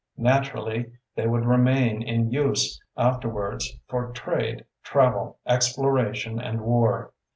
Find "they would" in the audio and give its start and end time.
1.13-1.45